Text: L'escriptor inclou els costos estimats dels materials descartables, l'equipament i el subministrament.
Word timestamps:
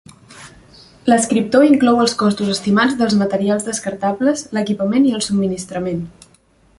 L'escriptor 1.11 1.65
inclou 1.67 1.99
els 2.05 2.15
costos 2.23 2.49
estimats 2.55 2.97
dels 3.03 3.15
materials 3.21 3.69
descartables, 3.69 4.45
l'equipament 4.59 5.09
i 5.11 5.17
el 5.19 5.25
subministrament. 5.31 6.05